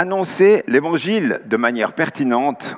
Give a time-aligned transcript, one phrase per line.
[0.00, 2.76] Annoncer l'évangile de manière pertinente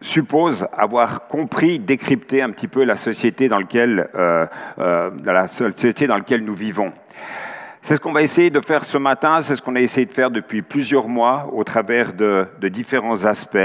[0.00, 4.46] suppose avoir compris, décrypté un petit peu la société dans, laquelle, euh,
[4.78, 6.94] euh, la société dans laquelle nous vivons.
[7.82, 10.14] C'est ce qu'on va essayer de faire ce matin, c'est ce qu'on a essayé de
[10.14, 13.58] faire depuis plusieurs mois au travers de, différents aspects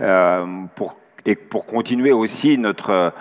[0.00, 0.46] euh,
[1.26, 3.12] et pour continuer aussi notre,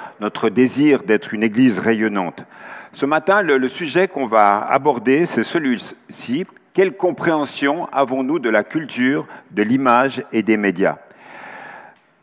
[0.49, 2.45] désir d'être une Église rayonnante.
[2.93, 6.45] Ce matin, le sujet qu'on va aborder, c'est celui-ci.
[6.77, 10.97] Quelle compréhension avons-nous de la culture, de l'image et des médias?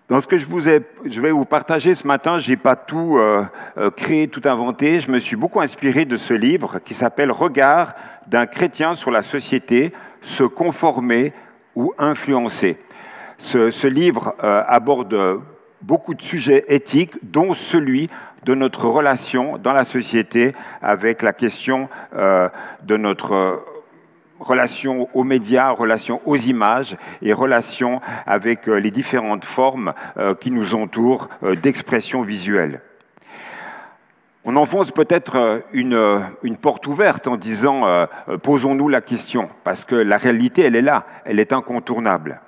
[0.09, 0.47] Dans ce que je,
[1.21, 3.43] vais vous partager ce matin, je n'ai pas tout euh,
[3.79, 5.01] euh, créé, tout inventé.
[5.01, 7.97] Je me suis beaucoup inspiré de ce livre qui s'appelle Regard
[8.29, 11.33] d'un chrétien sur la société, se conformer
[11.75, 12.79] ou influencer.
[13.39, 15.41] Ce, livre euh, aborde
[15.83, 18.09] beaucoup de sujets éthiques, dont celui
[18.45, 23.65] de notre relation dans la société avec la question de notre
[24.41, 30.51] relation aux médias, relation aux images et relation avec euh, les différentes formes euh, qui
[30.51, 32.81] nous entourent euh, d'expression visuelle.
[34.47, 36.27] On enfonce peut-être une,
[36.61, 38.07] porte ouverte en disant
[38.43, 42.43] posons-nous la question, parce que la réalité, elle est là, elle est incontournable.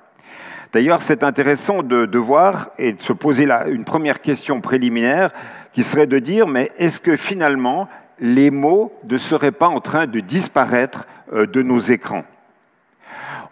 [0.73, 5.31] D'ailleurs, c'est intéressant de, voir et de se poser une première question préliminaire
[5.73, 10.07] qui serait de dire, mais est-ce que finalement les mots ne seraient pas en train
[10.07, 12.23] de disparaître euh, de nos écrans.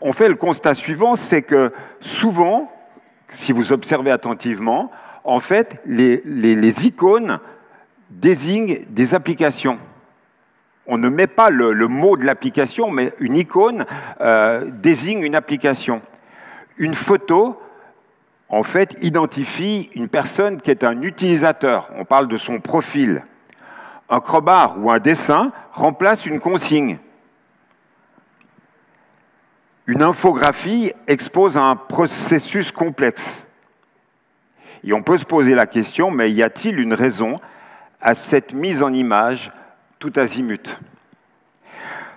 [0.01, 1.71] On fait le constat suivant, c'est que
[2.01, 2.71] souvent,
[3.33, 4.91] si vous observez attentivement,
[5.23, 7.39] en fait, les, icônes
[8.09, 9.79] désignent des applications.
[10.85, 13.85] On ne met pas le, le mot de l'application, mais une icône
[14.21, 16.01] euh, désigne une application.
[16.77, 17.59] Une photo,
[18.49, 21.89] en fait, identifie une personne qui est un utilisateur.
[21.97, 23.23] On parle de son profil.
[24.09, 26.99] Un crowbar ou un dessin remplace une consigne.
[29.87, 33.45] Une infographie expose un processus complexe.
[34.83, 37.37] Et on peut se poser la question, mais y a-t-il une raison
[38.01, 39.51] à cette mise en image
[39.99, 40.79] tout azimut?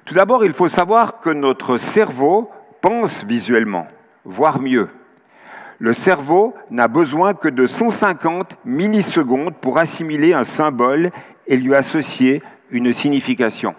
[0.04, 2.50] Tout d'abord, il faut savoir que notre cerveau
[2.80, 3.86] pense visuellement,
[4.24, 4.88] voire mieux.
[5.78, 11.10] Le cerveau n'a besoin que de 150 millisecondes pour assimiler un symbole
[11.48, 13.74] et lui associer une signification.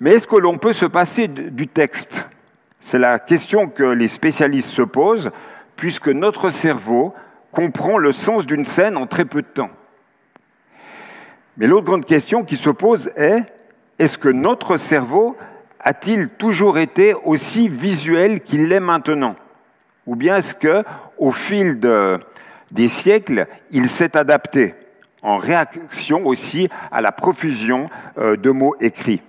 [0.00, 2.26] Mais est-ce que l'on peut se passer du texte?
[2.80, 5.30] C'est la question que les spécialistes se posent,
[5.76, 7.14] puisque notre cerveau
[7.52, 9.70] comprend le sens d'une scène en très peu de temps.
[11.56, 13.42] Mais l'autre grande question qui se pose est,
[13.98, 15.36] est-ce que notre cerveau
[15.80, 19.36] a-t-il toujours été aussi visuel qu'il l'est maintenant?
[20.06, 20.84] Ou bien est-ce que,
[21.18, 22.18] au fil de,
[22.70, 24.74] des siècles, il s'est adapté?
[25.22, 29.22] En réaction aussi à la profusion euh, de mots écrits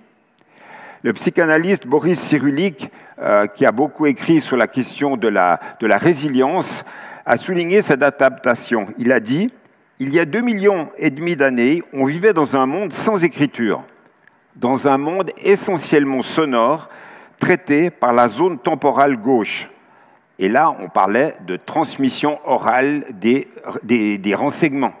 [1.02, 2.90] Le psychanalyste Boris Cyrulnik,
[3.20, 6.84] euh, qui a beaucoup écrit sur la question de la, résilience,
[7.26, 8.88] a souligné cette adaptation.
[8.98, 9.52] Il a dit
[9.98, 13.82] Il y a deux millions et demi d'années, on vivait dans un monde sans écriture,
[14.56, 16.88] dans un monde essentiellement sonore,
[17.38, 19.68] traité par la zone temporale gauche.
[20.40, 24.94] Et là, on parlait de transmission orale des, renseignements.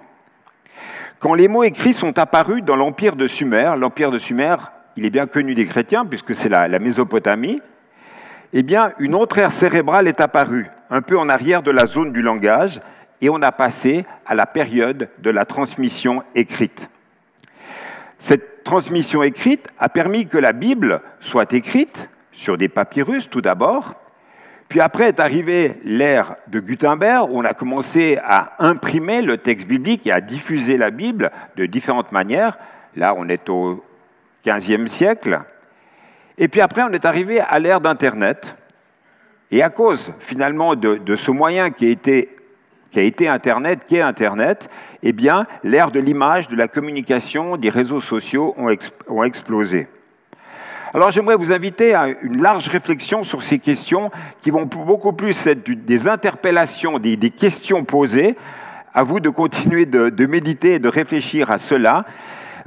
[1.20, 4.56] Quand les mots écrits sont apparus dans l'empire de Sumer, l'empire de Sumer,
[4.96, 7.60] il est bien connu des chrétiens puisque c'est la, Mésopotamie,
[8.54, 12.14] eh bien, une autre aire cérébrale est apparue, un peu en arrière de la zone
[12.14, 12.80] du langage,
[13.20, 16.88] et on a passé à la période de la transmission écrite.
[18.18, 23.94] Cette transmission écrite a permis que la Bible soit écrite sur des papyrus tout d'abord,
[24.70, 29.66] puis après est arrivée l'ère de Gutenberg, où on a commencé à imprimer le texte
[29.66, 32.56] biblique et à diffuser la Bible de différentes manières.
[32.94, 33.84] Là, on est au
[34.46, 35.40] XVe siècle.
[36.38, 38.54] Et puis après, on est arrivé à l'ère d'Internet.
[39.50, 44.70] Et à cause, finalement, de, ce moyen qui a, été, Internet, qui est Internet,
[45.02, 45.12] eh
[45.64, 49.88] l'ère de l'image, de la communication, des réseaux sociaux ont explosé.
[50.92, 54.10] Alors j'aimerais vous inviter à une large réflexion sur ces questions
[54.42, 58.36] qui vont beaucoup plus être des interpellations, des, questions posées.
[58.92, 62.04] À vous de continuer de, méditer et de réfléchir à cela.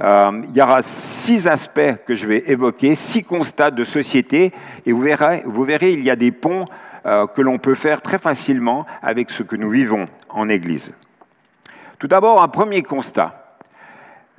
[0.00, 4.52] Euh, il y aura six aspects que je vais évoquer, six constats de société,
[4.86, 6.64] et vous verrez, vous verrez il y a des ponts
[7.04, 10.92] euh, que l'on peut faire très facilement avec ce que nous vivons en Église.
[11.98, 13.43] Tout d'abord, un premier constat.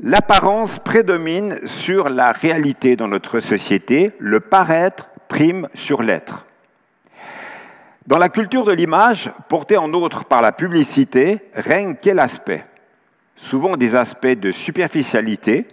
[0.03, 6.45] L'apparence prédomine sur la réalité dans notre société, le paraître prime sur l'être.
[8.05, 12.65] Dans la culture de l'image, portée en outre par la publicité, règne quel aspect?
[13.37, 15.65] Souvent des aspects de superficialité,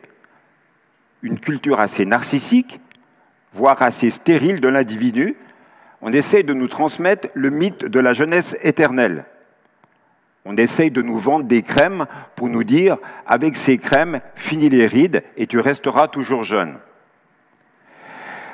[1.22, 2.80] une culture assez narcissique,
[3.52, 5.36] voire assez stérile de l'individu,
[6.04, 9.24] On essaye de nous transmettre le mythe de la jeunesse éternelle.
[10.44, 14.86] On essaye de nous vendre des crèmes pour nous dire, avec ces crèmes, finis les
[14.86, 16.78] rides et tu resteras toujours jeune.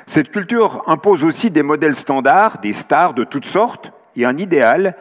[0.05, 4.95] Cette culture impose aussi des modèles standards, des stars de toutes sortes, et un idéal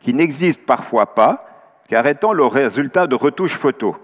[0.00, 1.48] qui n'existe parfois pas,
[1.88, 3.94] car étant le résultat de retouches photos.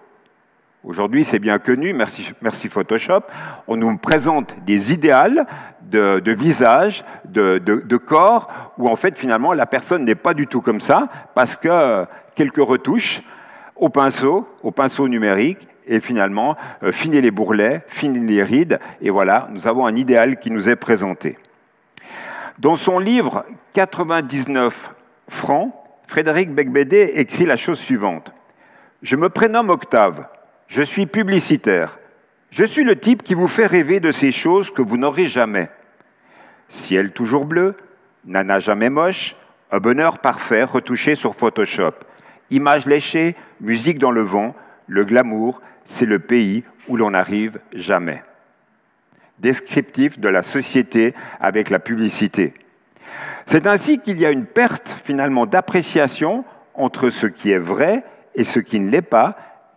[0.83, 3.21] Aujourd'hui, c'est bien connu, merci, Photoshop,
[3.69, 5.47] on nous présente des idéals
[5.91, 10.81] de, visage, de, corps, où en fait finalement la personne n'est pas du tout comme
[10.81, 13.23] ça, parce que quelques retouches
[13.77, 19.11] au pinceau, au pinceau numérique, et finalement euh, finir les bourrelets, finir les rides, et
[19.11, 21.37] voilà, nous avons un idéal qui nous est présenté.
[22.59, 24.95] Dans son livre 99
[25.29, 25.73] francs,
[26.07, 28.33] Frédéric Becbédé écrit la chose suivante.
[29.03, 30.27] Je me prénomme Octave.
[30.69, 31.99] Je suis publicitaire.
[32.51, 35.71] Je suis le type qui vous fait rêver de ces choses que vous n'aurez jamais.
[36.71, 37.77] Ciel toujours bleu,
[38.25, 39.37] nana jamais moche,
[39.71, 41.93] un bonheur parfait retouché sur Photoshop.
[42.51, 44.55] Images léchées, musique dans le vent,
[44.87, 48.23] le glamour, c'est le pays où l'on n'arrive jamais.
[49.39, 52.55] Descriptif de la société avec la publicité.
[53.47, 56.45] C'est ainsi qu'il y a une perte finalement d'appréciation
[56.75, 59.37] entre ce qui est vrai et ce qui ne l'est pas,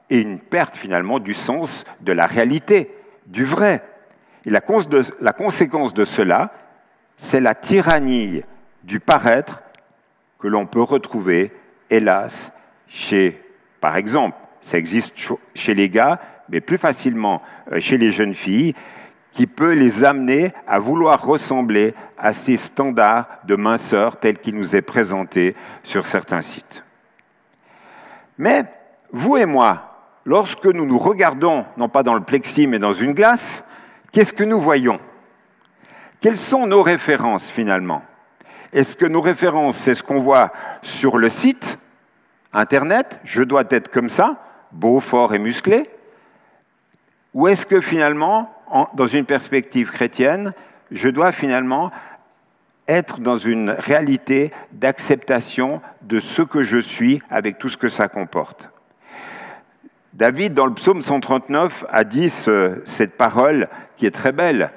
[0.10, 2.92] et une perte finalement du sens de la réalité,
[3.26, 3.82] du vrai.
[4.46, 6.52] Et la, conséquence de cela,
[7.18, 8.44] c'est la tyrannie
[8.84, 9.62] du paraître
[10.40, 11.52] que l'on peut retrouver,
[11.90, 12.52] hélas,
[12.88, 13.42] chez,
[13.80, 15.14] par exemple, ça existe
[15.56, 16.20] chez les gars,
[16.50, 18.76] mais plus facilement euh, chez les jeunes filles,
[19.32, 24.76] qui peut les amener à vouloir ressembler à ces standards de minceur tels qu'ils nous
[24.76, 26.84] est présentés sur certains sites.
[28.38, 28.66] Mais
[29.12, 33.14] vous et moi, lorsque nous nous regardons, non pas dans le plexi, mais dans une
[33.14, 33.64] glace,
[34.12, 35.00] qu'est-ce que nous voyons?
[36.24, 38.02] Quelles sont nos références finalement?
[38.72, 41.78] Est-ce que nos références, c'est ce qu'on voit sur le site
[42.54, 43.20] Internet?
[43.26, 44.38] Je dois être comme ça,
[44.72, 45.90] beau, fort et musclé?
[47.34, 48.56] Ou est-ce que finalement,
[48.94, 50.54] dans une perspective chrétienne,
[50.92, 51.92] je dois finalement
[52.88, 58.08] être dans une réalité d'acceptation de ce que je suis avec tout ce que ça
[58.08, 58.70] comporte?
[60.14, 63.68] David, dans le psaume 139, a dit cette parole
[63.98, 64.72] qui est très belle,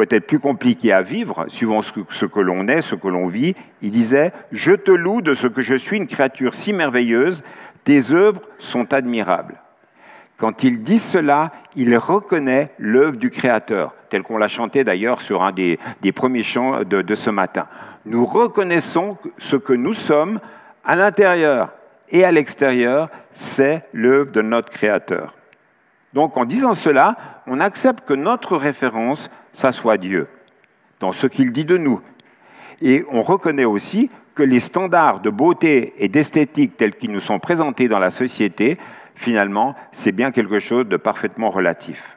[0.00, 3.54] peut-être plus compliquée à vivre, suivant ce que, l'on est, ce que l'on vit.
[3.82, 7.42] Il disait, Je te loue de ce que je suis une créature si merveilleuse,
[7.84, 9.56] tes œuvres sont admirables.
[10.38, 15.42] Quand il dit cela, il reconnaît l'œuvre du Créateur, tel qu'on l'a chanté d'ailleurs sur
[15.42, 17.66] un des, des premiers chants de ce matin.
[18.06, 20.40] Nous reconnaissons ce que nous sommes
[20.82, 21.74] à l'intérieur,
[22.08, 25.34] et à l'extérieur, c'est l'œuvre de notre Créateur.
[26.14, 27.16] Donc en disant cela,
[27.46, 30.28] on accepte que notre référence, ça soit Dieu,
[31.00, 32.00] dans ce qu'il dit de nous.
[32.82, 37.38] Et on reconnaît aussi que les standards de beauté et d'esthétique tels qu'ils nous sont
[37.38, 38.78] présentés dans la société,
[39.14, 42.16] finalement, c'est bien quelque chose de parfaitement relatif.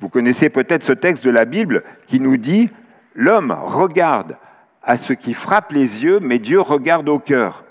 [0.00, 2.70] Vous connaissez peut-être ce texte de la Bible qui nous dit
[3.14, 4.36] L'homme regarde
[4.82, 7.64] à ce qui frappe les yeux, mais Dieu regarde au cœur.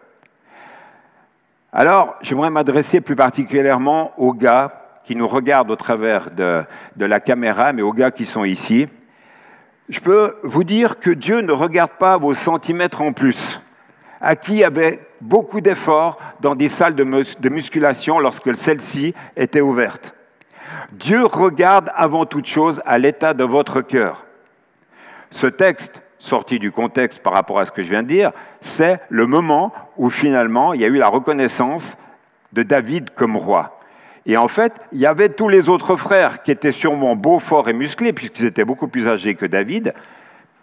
[1.72, 6.66] Alors, j'aimerais m'adresser plus particulièrement aux gars qui nous regardent au travers de,
[6.98, 8.88] la caméra, mais aux gars qui sont ici.
[9.90, 13.60] Je peux vous dire que Dieu ne regarde pas vos centimètres en plus.
[14.22, 20.14] À qui avait beaucoup d'efforts dans des salles de, de musculation lorsque celle-ci était ouverte.
[20.94, 24.26] Dieu regarde avant toute chose à l'état de votre cœur.
[25.30, 29.02] Ce texte sorti du contexte par rapport à ce que je viens de dire, c'est
[29.10, 31.98] le moment où finalement il y a eu la reconnaissance
[32.54, 33.80] de David comme roi.
[34.26, 37.68] Et en fait, il y avait tous les autres frères qui étaient sûrement beaux, forts
[37.70, 39.94] et musclés, puisqu'ils étaient beaucoup plus âgés que David,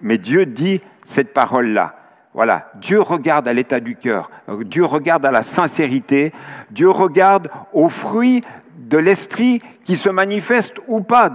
[0.01, 1.97] mais Dieu dit cette parole-là.
[2.33, 6.33] Voilà, Dieu regarde à l'état du cœur, Dieu regarde à la sincérité,
[6.71, 8.45] Dieu regarde aux fruits
[8.79, 11.31] de l'esprit qui se manifestent ou pas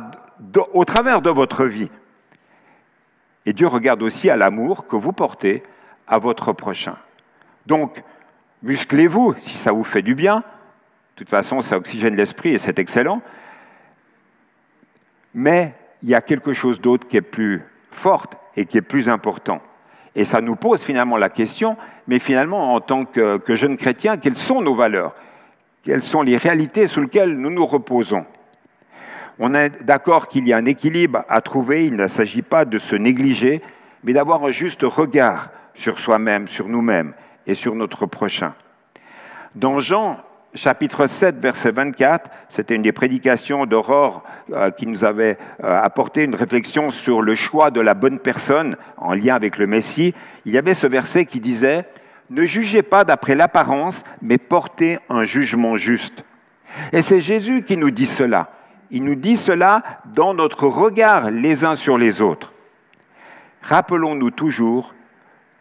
[0.73, 1.91] au travers de votre vie.
[3.45, 5.63] Et Dieu regarde aussi à l'amour que vous portez
[6.07, 6.95] à votre prochain.
[7.67, 8.01] Donc,
[8.63, 10.43] musclez-vous si ça vous fait du bien.
[11.15, 13.21] De toute façon, ça oxygène l'esprit et c'est excellent.
[15.33, 19.07] Mais il y a quelque chose d'autre qui est plus fort et qui est plus
[19.07, 19.61] important.
[20.13, 24.17] Et ça nous pose finalement la question, mais finalement, en tant que, que jeunes chrétiens,
[24.17, 25.15] quelles sont nos valeurs?
[25.83, 28.25] Quelles sont les réalités sur lesquelles nous nous reposons?
[29.39, 32.77] On est d'accord qu'il y a un équilibre à trouver, il ne s'agit pas de
[32.77, 33.61] se négliger,
[34.03, 37.13] mais d'avoir un juste regard sur soi-même, sur nous-mêmes
[37.47, 38.53] et sur notre prochain.
[39.55, 40.19] Dans Jean
[40.55, 46.23] chapitre 7, verset 24, c'était une des prédications d'Aurore euh, qui nous avait euh, apporté
[46.23, 50.13] une réflexion sur le choix de la bonne personne en lien avec le Messie.
[50.45, 51.85] Il y avait ce verset qui disait,
[52.29, 56.23] Ne jugez pas d'après l'apparence, mais portez un jugement juste.
[56.93, 58.49] Et c'est Jésus qui nous dit cela.
[58.91, 62.53] Il nous dit cela dans notre regard les uns sur les autres.
[63.61, 64.93] Rappelons-nous toujours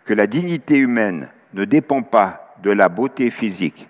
[0.05, 3.89] que la dignité humaine ne dépend pas de la beauté physique,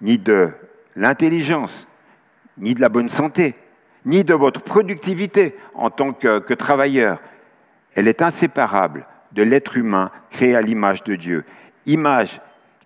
[0.00, 0.50] ni de
[0.94, 1.86] l'intelligence,
[2.58, 3.54] ni de la bonne santé,
[4.04, 7.18] ni de votre productivité en tant que, travailleur.
[7.94, 11.44] Elle est inséparable de l'être humain créé à l'image de Dieu.
[11.86, 12.40] Image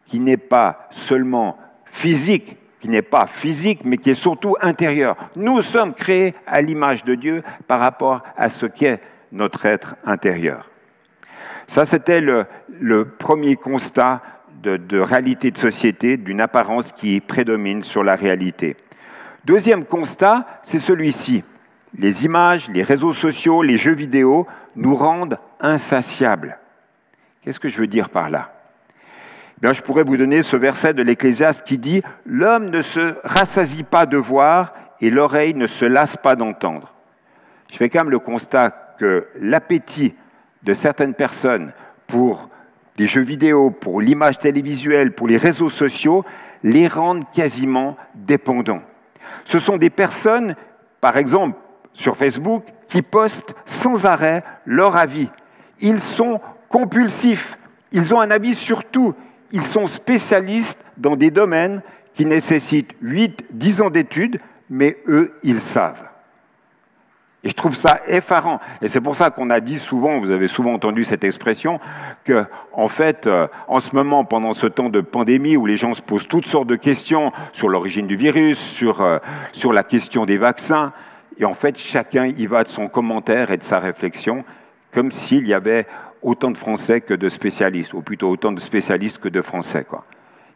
[0.06, 5.16] qui n'est pas seulement physique, qui n'est pas physique, mais qui est surtout intérieure.
[5.36, 9.00] Nous sommes créés à l'image de Dieu par rapport à ce qu'est
[9.30, 10.70] notre être intérieur.
[11.70, 12.46] Ça, c'était le,
[13.18, 14.22] premier constat
[14.62, 18.76] de, réalité de société, d'une apparence qui prédomine sur la réalité.
[19.44, 21.44] Deuxième constat, c'est celui-ci.
[21.96, 26.58] Les images, les réseaux sociaux, les jeux vidéo nous rendent insatiables.
[27.42, 28.52] Qu'est-ce que je veux dire par là?
[29.60, 33.82] Bien, je pourrais vous donner ce verset de l'Ecclésiaste qui dit L'homme ne se rassasie
[33.82, 36.94] pas de voir et l'oreille ne se lasse pas d'entendre.
[37.70, 40.14] Je fais quand même le constat que l'appétit
[40.62, 41.72] de certaines personnes
[42.06, 42.50] pour
[42.96, 46.24] des jeux vidéo, pour l'image télévisuelle, pour les réseaux sociaux,
[46.62, 48.82] les rendent quasiment dépendants.
[49.44, 50.56] Ce sont des personnes,
[51.00, 51.58] par exemple
[51.92, 55.28] sur Facebook, qui postent sans arrêt leur avis.
[55.80, 57.56] Ils sont compulsifs,
[57.92, 59.14] ils ont un avis sur tout,
[59.52, 61.82] ils sont spécialistes dans des domaines
[62.14, 66.09] qui nécessitent 8, 10 ans d'études, mais eux, ils savent.
[67.42, 68.60] Et je trouve ça effarant.
[68.82, 71.80] Et c'est pour ça qu'on a dit souvent, vous avez souvent entendu cette expression,
[72.24, 75.94] que, en fait, euh, en ce moment, pendant ce temps de pandémie où les gens
[75.94, 79.18] se posent toutes sortes de questions sur l'origine du virus, sur, euh,
[79.52, 80.92] sur la question des vaccins,
[81.38, 84.44] et en fait, chacun y va de son commentaire et de sa réflexion,
[84.92, 85.86] comme s'il y avait
[86.20, 89.86] autant de Français que de spécialistes, ou plutôt autant de spécialistes que de Français.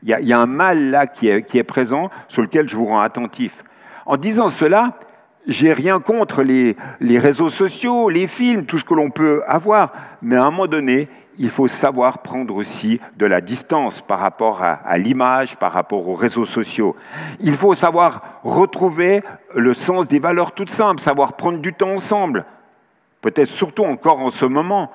[0.02, 2.68] Il, y a, y a un mal là qui est, qui est présent, sur lequel
[2.68, 3.64] je vous rends attentif.
[4.04, 4.98] En disant cela,
[5.46, 6.76] j'ai rien contre les,
[7.18, 11.08] réseaux sociaux, les films, tout ce que l'on peut avoir, mais à un moment donné,
[11.38, 16.08] il faut savoir prendre aussi de la distance par rapport à, à l'image, par rapport
[16.08, 16.94] aux réseaux sociaux.
[17.40, 19.22] Il faut savoir retrouver
[19.54, 22.44] le sens des valeurs toutes simples, savoir prendre du temps ensemble,
[23.20, 24.90] peut-être surtout encore en ce moment,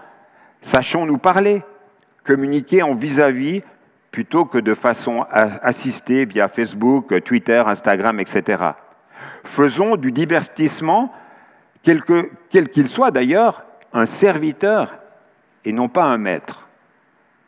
[0.62, 1.62] Sachons nous parler,
[2.26, 3.62] communiquer en vis-à-vis
[4.12, 8.64] plutôt que de façon assistée via Facebook, Twitter, Instagram, etc.
[9.44, 11.14] Faisons du divertissement,
[11.84, 14.94] quel qu'il soit d'ailleurs, un serviteur
[15.66, 16.68] et non pas un maître.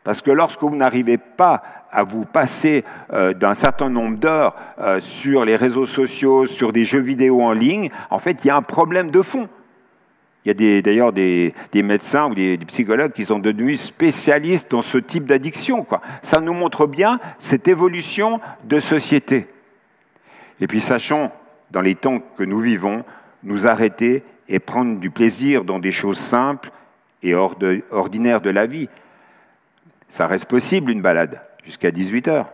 [0.04, 4.98] Parce que lorsque vous n'arrivez pas à vous passer euh, d'un certain nombre d'heures euh,
[5.00, 8.56] sur les réseaux sociaux, sur des jeux vidéo en ligne, en fait, il y a
[8.56, 9.48] un problème de fond.
[10.44, 14.82] Il y a d'ailleurs des, médecins ou des, des, psychologues qui sont devenus spécialistes dans
[14.82, 15.86] ce type d'addiction.
[16.22, 19.46] Ça nous montre bien cette évolution de société.
[20.60, 21.30] Et puis sachons,
[21.72, 23.04] dans les temps que nous vivons,
[23.42, 26.70] nous arrêter et prendre du plaisir dans des choses simples
[27.22, 27.56] et hors
[27.90, 28.88] ordinaires de la vie.
[30.10, 32.52] Ça reste possible une balade jusqu'à 18 heures.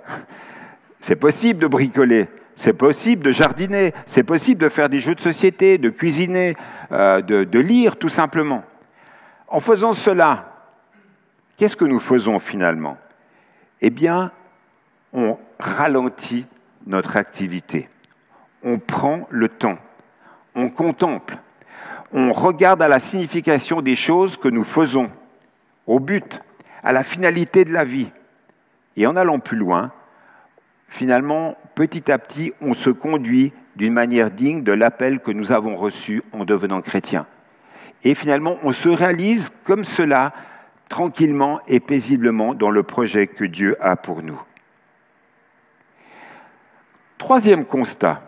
[1.00, 5.20] C'est possible de bricoler, c'est possible de jardiner, c'est possible de faire des jeux de
[5.20, 6.56] société, de cuisiner,
[6.92, 8.64] euh, de lire tout simplement.
[9.48, 10.52] En faisant cela,
[11.56, 12.96] qu'est-ce que nous faisons finalement?
[13.80, 14.30] Eh bien,
[15.12, 16.46] on ralentit
[16.86, 17.88] notre activité.
[18.62, 19.78] On prend le temps.
[20.54, 21.38] On contemple.
[22.12, 25.10] On regarde à la signification des choses que nous faisons,
[25.86, 26.40] au but,
[26.82, 28.10] à la finalité de la vie.
[28.96, 29.92] Et en allant plus loin,
[30.88, 35.76] finalement, petit à petit, on se conduit d'une manière digne de l'appel que nous avons
[35.76, 37.26] reçu en devenant chrétiens.
[38.04, 40.32] Et finalement, on se réalise comme cela,
[40.88, 44.40] tranquillement et paisiblement, dans le projet que Dieu a pour nous.
[47.18, 48.22] Troisième constat,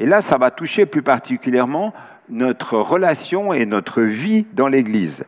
[0.00, 1.92] et là, ça va toucher plus particulièrement
[2.28, 5.24] notre relation et notre vie dans l'Église.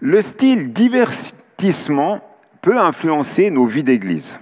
[0.00, 2.20] Le style divertissement
[2.60, 4.38] peut influencer nos vies d'Église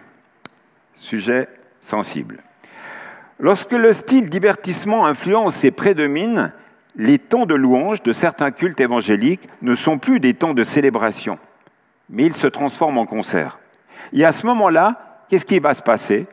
[1.01, 1.49] sujet
[1.83, 2.43] sensible.
[3.39, 6.53] Lorsque le style divertissement influence et prédomine,
[6.95, 11.39] les temps de louange de certains cultes évangéliques ne sont plus des temps de célébration,
[12.11, 13.59] mais ils se transforment en concert.
[14.13, 16.27] Et à ce moment-là, qu'est-ce qui va se passer?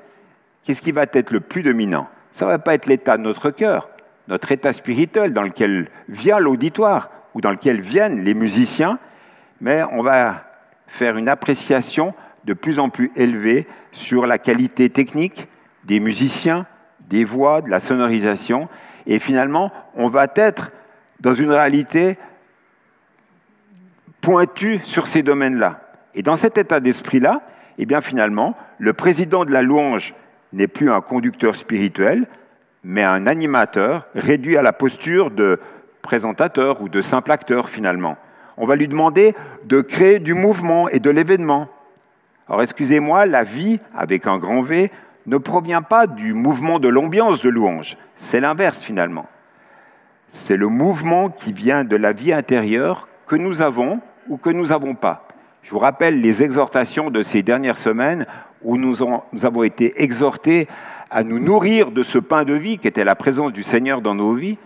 [0.63, 2.09] Qu'est-ce qui va être le plus dominant?
[2.37, 3.89] Ça ne va pas être l'état de notre cœur,
[4.27, 8.99] notre état spirituel dans lequel vient l'auditoire ou dans lequel viennent les musiciens,
[9.59, 10.43] mais on va
[10.85, 12.13] faire une appréciation
[12.45, 15.47] de plus en plus élevé sur la qualité technique
[15.85, 16.67] des musiciens,
[17.09, 18.69] des voix, de la sonorisation,
[19.07, 20.69] et finalement, on va être
[21.19, 22.19] dans une réalité
[24.21, 25.81] pointue sur ces domaines-là.
[26.13, 27.41] Et dans cet état d'esprit-là,
[27.79, 30.13] eh bien finalement, le président de la louange
[30.53, 32.27] n'est plus un conducteur spirituel,
[32.83, 35.59] mais un animateur réduit à la posture de
[36.01, 38.17] présentateur ou de simple acteur finalement.
[38.57, 39.35] On va lui demander
[39.65, 41.67] de créer du mouvement et de l'événement.
[42.47, 44.89] Alors excusez-moi, la vie, avec un grand V,
[45.25, 47.97] ne provient pas du mouvement de l'ambiance de louange.
[48.15, 49.27] C'est l'inverse finalement.
[50.29, 53.99] C'est le mouvement qui vient de la vie intérieure que nous avons
[54.29, 55.27] ou que nous n'avons pas.
[55.63, 58.25] Je vous rappelle les exhortations de ces dernières semaines
[58.63, 60.67] où nous, avons été exhortés
[61.09, 64.15] à nous nourrir de ce pain de vie qui était la présence du Seigneur dans
[64.15, 64.57] nos vies,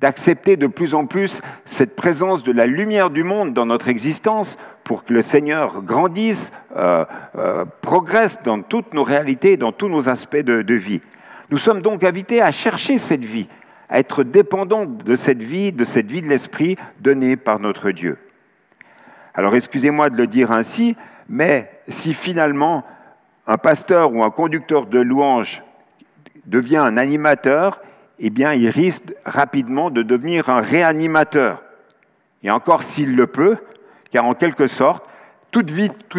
[0.00, 4.56] d'accepter de plus en plus cette présence de la lumière du monde dans notre existence
[4.84, 7.04] pour que le Seigneur grandisse, euh,
[7.36, 11.02] euh, progresse dans toutes nos réalités, dans tous nos aspects de, de vie.
[11.50, 13.48] Nous sommes donc invités à chercher cette vie,
[13.88, 18.18] à être dépendants de cette vie, de cette vie de l'Esprit donnée par notre Dieu.
[19.34, 20.96] Alors excusez-moi de le dire ainsi,
[21.28, 22.84] mais si finalement
[23.46, 25.62] un pasteur ou un conducteur de louange
[26.46, 27.80] devient un animateur,
[28.18, 31.62] eh bien, il risque rapidement de devenir un réanimateur.
[32.42, 33.56] Et encore s'il le peut,
[34.12, 35.04] car en quelque sorte,
[35.50, 35.70] toute,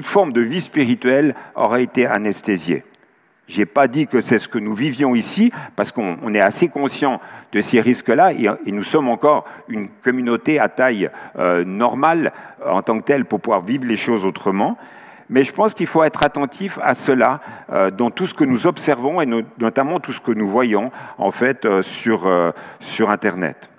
[0.04, 2.84] forme de vie spirituelle aura été anesthésiée.
[3.48, 6.70] Je n'ai pas dit que c'est ce que nous vivions ici, parce qu'on est assez
[6.70, 7.20] conscient
[7.52, 12.34] de ces risques-là, et, nous sommes encore une communauté à taille euh, normale
[12.66, 14.78] en tant que telle pour pouvoir vivre les choses autrement.
[15.32, 17.40] Mais je pense qu'il faut être attentif à cela
[17.72, 21.32] euh, dans tout ce que nous observons et notamment tout ce que nous voyons en
[21.32, 23.70] fait euh, sur, euh, sur Internet.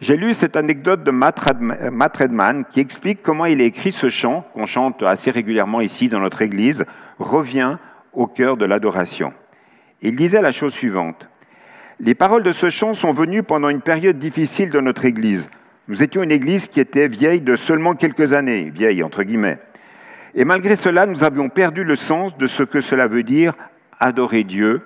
[0.00, 4.44] J'ai lu cette anecdote de Matt Redman qui explique comment il a écrit ce chant
[4.52, 6.84] qu'on chante assez régulièrement ici dans notre Église,
[7.20, 7.78] Reviens
[8.12, 9.32] au cœur de l'adoration.
[10.02, 11.28] Il disait la chose suivante.
[12.00, 15.50] Les paroles de ce chant sont venues pendant une période difficile de notre Église.
[15.86, 19.58] Nous étions une Église qui était vieille de seulement quelques années, vieille entre guillemets.
[20.34, 23.54] Et malgré cela, nous avions perdu le sens de ce que cela veut dire
[23.98, 24.82] adorer Dieu.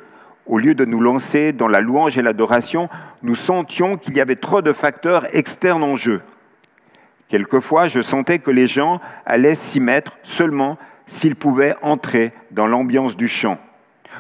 [0.47, 2.89] Au lieu de nous lancer dans la louange et l'adoration,
[3.23, 6.23] nous sentions qu'il y avait trop de facteurs externes en jeu.
[7.29, 13.17] Quelquefois, je sentais que les gens allaient s'y mettre seulement s'ils pouvaient entrer dans l'ambiance
[13.17, 13.59] du chant,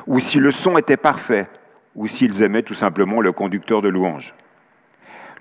[0.06, 1.46] ou si le son était parfait,
[1.94, 4.34] ou s'ils aimaient tout simplement le conducteur de louange.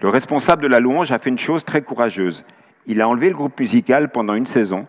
[0.01, 2.45] Le responsable de la louange a fait une chose très courageuse.
[2.85, 4.85] Il a enlevé le groupe musical pendant une saison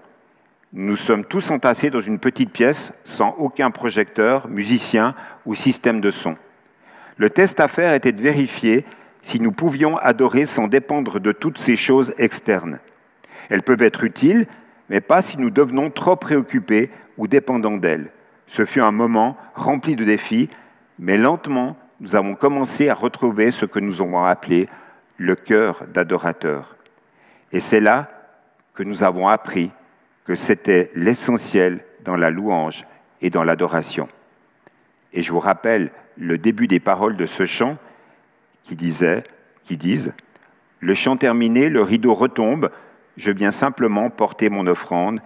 [0.76, 5.14] nous sommes tous entassés dans une petite pièce sans aucun projecteur, musicien
[5.46, 6.36] ou système de son.
[7.16, 8.84] Le test à faire était de vérifier
[9.22, 12.80] si nous pouvions adorer sans dépendre de toutes ces choses externes.
[13.50, 14.48] Elles peuvent être utiles,
[14.90, 18.10] mais pas si nous devenons trop préoccupés ou dépendants d'elles.
[18.48, 20.50] Ce fut un moment rempli de défis,
[20.98, 24.68] mais lentement, nous avons commencé à retrouver ce que nous avons appelé
[25.18, 26.74] le cœur d'adorateur.
[27.52, 28.10] Et c'est là
[28.74, 29.70] que nous avons appris
[30.24, 32.84] que c'était l'essentiel dans la louange
[33.20, 34.08] et dans l'adoration.
[35.12, 37.76] Et je vous rappelle le début des paroles de ce chant
[38.64, 39.24] qui, disait,
[39.64, 40.12] qui disent
[40.80, 42.70] Le chant terminé, le rideau retombe,
[43.16, 45.20] je viens simplement porter mon offrande,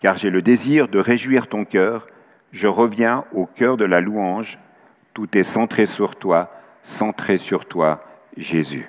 [0.00, 2.06] car j'ai le désir de réjouir ton cœur,
[2.52, 4.58] je reviens au cœur de la louange,
[5.14, 6.50] tout est centré sur toi,
[6.82, 8.04] centré sur toi,
[8.36, 8.88] Jésus.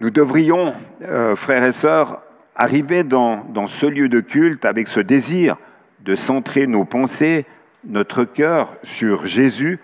[0.00, 2.20] Nous devrions, euh, frères et sœurs,
[2.56, 5.56] arriver dans, ce lieu de culte avec ce désir
[6.00, 7.44] de centrer nos pensées,
[7.84, 9.78] notre cœur sur Jésus,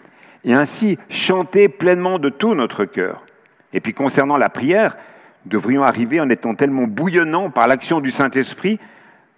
[0.44, 3.24] et ainsi chanter pleinement de tout notre cœur.
[3.72, 4.96] Et puis concernant la prière,
[5.46, 8.80] devrions arriver en étant tellement bouillonnants par l'action du Saint-Esprit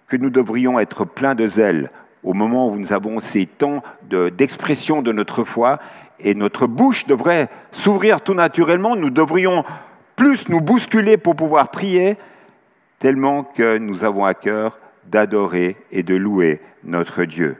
[0.07, 1.91] que nous devrions être pleins de zèle
[2.23, 5.79] au moment où nous avons ces temps d'expression de, de notre foi
[6.19, 8.95] et notre bouche devrait s'ouvrir tout naturellement.
[8.95, 9.63] Nous devrions
[10.15, 12.17] plus nous bousculer pour pouvoir prier
[12.99, 17.57] tellement que nous avons à cœur d'adorer et de louer notre Dieu.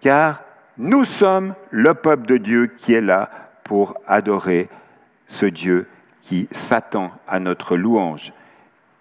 [0.00, 0.42] Car
[0.76, 3.30] nous sommes le peuple de Dieu qui est là
[3.64, 4.68] pour adorer
[5.26, 5.88] ce Dieu
[6.22, 8.32] qui s'attend à notre louange,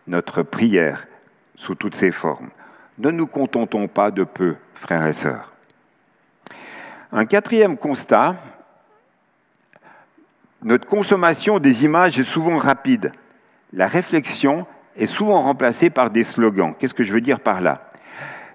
[0.08, 1.08] notre prière
[1.56, 2.50] sous toutes ses formes.
[2.98, 5.52] Ne nous contentons pas de peu, frères et sœurs.
[7.12, 8.36] Un quatrième constat,
[10.64, 13.12] notre consommation des images est souvent rapide.
[13.72, 14.66] La réflexion
[14.98, 16.74] est souvent remplacée par des slogans.
[16.78, 17.92] Qu'est-ce que je veux dire par là?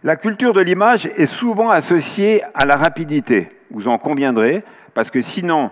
[0.05, 5.21] La culture de l'image est souvent associée à la rapidité, vous en conviendrez, parce que
[5.21, 5.71] sinon,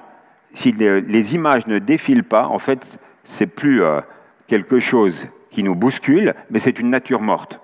[0.54, 4.00] si les images ne défilent pas, en fait, c'est plus euh,
[4.46, 7.60] quelque chose qui nous bouscule, mais c'est une nature morte.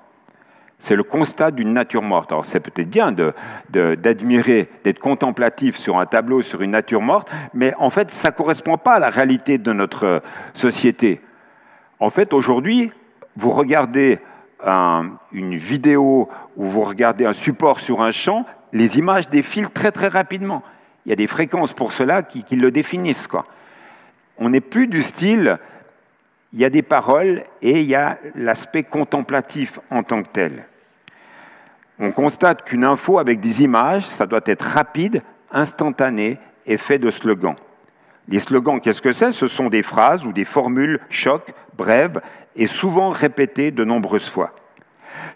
[0.78, 2.32] C'est le constat d'une nature morte.
[2.32, 3.14] Alors c'est peut-être bien
[3.70, 8.34] d'admirer, d'être contemplatif sur un tableau, sur une nature morte, mais en fait, ça ne
[8.34, 10.22] correspond pas à la réalité de notre
[10.54, 11.20] société.
[11.98, 12.92] En fait, aujourd'hui,
[13.36, 14.18] vous regardez
[15.32, 20.08] une vidéo ou vous regardez un support sur un champ, les images défilent très très
[20.08, 20.62] rapidement.
[21.04, 23.28] Il y a des fréquences pour cela qui, le définissent.
[24.38, 25.58] On n'est plus du style,
[26.52, 30.64] il y a des paroles et il y a l'aspect contemplatif en tant que tel.
[31.98, 37.10] On constate qu'une info avec des images, ça doit être rapide, instantané et fait de
[37.10, 37.56] slogans.
[38.28, 39.32] Les slogans, qu'est-ce que c'est?
[39.32, 42.20] Ce sont des phrases ou des formules chocs, brèves
[42.56, 44.54] et souvent répétées de nombreuses fois.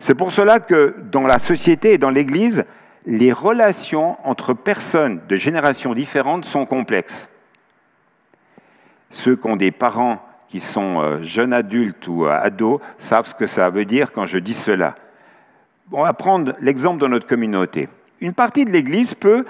[0.01, 2.65] C'est pour cela que dans la société et dans l'Église,
[3.07, 7.29] les relations entre personnes de générations différentes sont complexes.
[9.11, 13.35] Ceux qui ont des parents qui sont euh, jeunes adultes ou euh, ados savent ce
[13.35, 14.97] que ça veut dire quand je dis cela.
[15.93, 17.89] On va prendre l'exemple de notre communauté.
[18.21, 19.45] Une partie de l'Église peut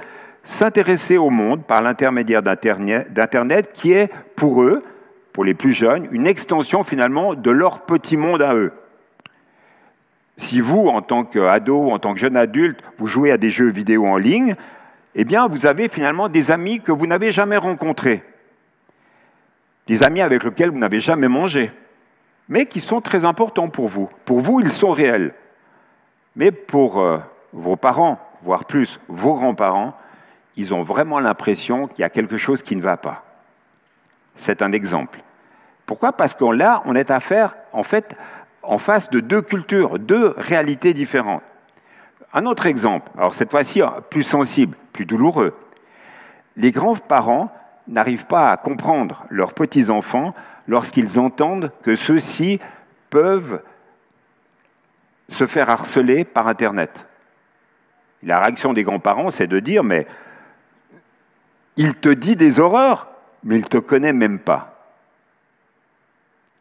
[0.45, 4.83] s'intéresser au monde par l'intermédiaire d'Internet qui est pour eux,
[5.41, 8.75] pour les plus jeunes, une extension finalement de leur petit monde à eux.
[10.37, 13.71] Si vous, en tant qu'ado, en tant que jeune adulte, vous jouez à des jeux
[13.71, 14.55] vidéo en ligne,
[15.15, 18.23] eh bien, vous avez finalement des amis que vous n'avez jamais rencontrés.
[19.87, 21.73] Des amis avec lesquels vous n'avez jamais mangé,
[22.51, 24.11] mais qui sont très importants pour vous.
[24.27, 25.33] Pour vous, ils sont réels.
[26.37, 27.17] Mais pour euh,
[27.55, 29.97] vos parents, voire plus vos grands-parents,
[30.59, 33.25] ils ont vraiment l'impression qu'il y a quelque chose qui ne va pas.
[34.37, 35.21] C'est un exemple.
[35.91, 36.13] Pourquoi?
[36.13, 38.15] Parce que là, on est à faire, en fait,
[38.63, 41.43] en face de deux cultures, deux réalités différentes.
[42.33, 45.53] Un autre exemple, alors cette fois-ci plus sensible, plus douloureux.
[46.55, 47.53] Les grands-parents
[47.89, 50.33] n'arrivent pas à comprendre leurs petits-enfants
[50.69, 52.61] lorsqu'ils entendent que ceux-ci
[53.11, 53.61] peuvent
[55.27, 57.05] se faire harceler par Internet.
[58.23, 60.07] La réaction des grands-parents, c'est de dire, mais
[61.77, 63.09] il te dit des horreurs,
[63.43, 64.70] mais il ne te connaît même pas.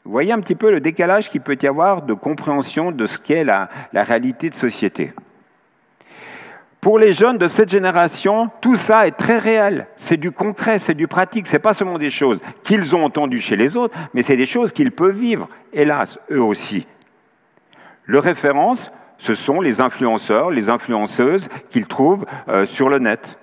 [0.05, 3.17] Vous voyez un petit peu le décalage qu'il peut y avoir de compréhension de ce
[3.17, 5.13] qu'est la, réalité de société.
[6.81, 9.87] Pour les jeunes de cette génération, tout ça est très réel.
[9.97, 11.45] C'est du concret, c'est du pratique.
[11.47, 14.45] Ce n'est pas seulement des choses qu'ils ont entendues chez les autres, mais c'est des
[14.45, 16.87] choses qu'ils peuvent vivre, hélas, eux aussi.
[18.05, 23.37] Le référence, ce sont les influenceurs, les influenceuses qu'ils trouvent euh, sur le net,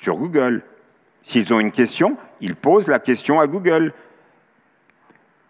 [0.00, 0.62] sur Google.
[1.22, 3.92] S'ils ont une question, ils posent la question à Google.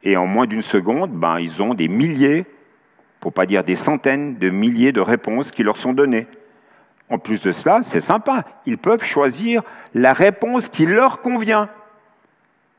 [0.03, 2.47] Et en moins d'une seconde, ben, ils ont des milliers,
[3.21, 6.27] pour pas dire des centaines de milliers de réponses qui leur sont données.
[7.11, 9.63] En plus de cela, c'est sympa, ils peuvent choisir
[9.95, 11.69] la réponse qui leur convient.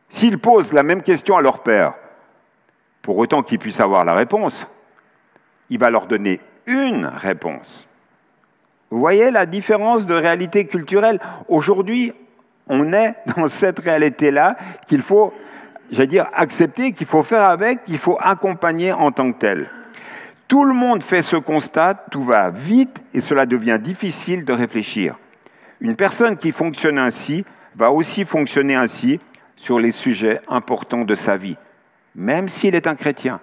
[0.09, 1.93] S'ils posent la même question à leur père,
[3.01, 4.67] pour autant qu'ils puissent avoir la réponse,
[5.69, 7.87] il va leur donner une réponse.
[8.89, 11.19] Vous voyez la différence de réalité culturelle?
[11.47, 12.13] Aujourd'hui,
[12.67, 14.57] on est dans cette réalité-là
[14.87, 15.33] qu'il faut,
[15.91, 19.69] j'allais dire, accepter, qu'il faut faire avec, qu'il faut accompagner en tant que tel.
[20.47, 25.15] Tout le monde fait ce constat, tout va vite et cela devient difficile de réfléchir.
[25.79, 29.19] Une personne qui fonctionne ainsi va aussi fonctionner ainsi
[29.55, 31.57] sur les sujets importants de sa vie,
[32.15, 33.39] même s'il est un chrétien.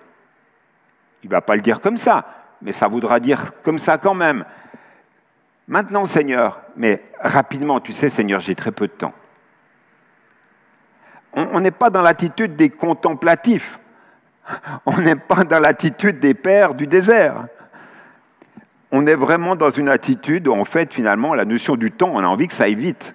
[1.22, 2.26] Il ne va pas le dire comme ça,
[2.60, 4.44] mais ça voudra dire comme ça quand même.
[5.66, 9.12] Maintenant, Seigneur, mais rapidement, tu sais, Seigneur, j'ai très peu de temps.
[11.34, 13.78] On n'est pas dans l'attitude des contemplatifs.
[14.86, 17.46] On n'est pas dans l'attitude des pères du désert.
[18.90, 22.20] On est vraiment dans une attitude où, en fait, finalement, la notion du temps, on
[22.20, 23.14] a envie que ça aille vite.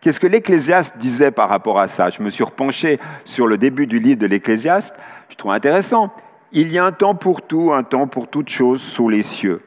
[0.00, 2.10] Qu'est-ce que l'Ecclésiaste disait par rapport à ça?
[2.10, 4.94] Je me suis repenché sur le début du livre de l'Ecclésiaste.
[5.30, 6.14] Je trouve intéressant.
[6.52, 9.62] Il y a un temps pour tout, un temps pour toute chose sous les cieux.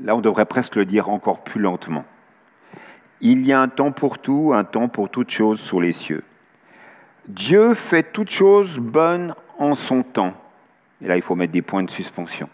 [0.00, 2.04] Là, on devrait presque le dire encore plus lentement.
[3.20, 6.24] Il y a un temps pour tout, un temps pour toute chose sous les cieux.
[7.28, 10.34] Dieu fait toute chose bonne en son temps.
[11.02, 12.48] Et là, il faut mettre des points de suspension.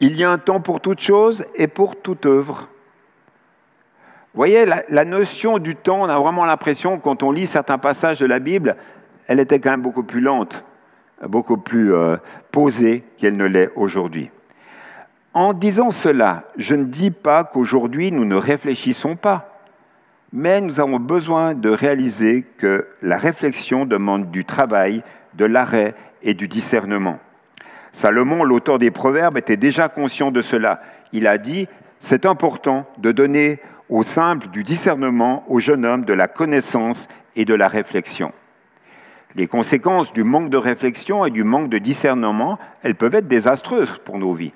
[0.00, 2.68] Il y a un temps pour toute chose et pour toute œuvre.
[4.34, 8.18] Vous voyez, la, notion du temps, on a vraiment l'impression, quand on lit certains passages
[8.18, 8.76] de la Bible,
[9.28, 10.62] elle était quand même beaucoup plus lente,
[11.26, 12.16] beaucoup plus euh,
[12.52, 14.30] posée qu'elle ne l'est aujourd'hui.
[15.32, 19.55] En disant cela, je ne dis pas qu'aujourd'hui nous ne réfléchissons pas,
[20.32, 25.02] mais nous avons besoin de réaliser que la réflexion demande du travail,
[25.34, 27.18] de l'arrêt et du discernement.
[27.92, 30.82] Salomon, l'auteur des Proverbes, était déjà conscient de cela.
[31.12, 31.68] Il a dit,
[32.00, 33.58] c'est important de donner
[33.88, 38.32] au simple du discernement au jeune homme de la connaissance et de la réflexion.
[39.34, 44.00] Les conséquences du manque de réflexion et du manque de discernement, elles peuvent être désastreuses
[44.04, 44.52] pour nos vies.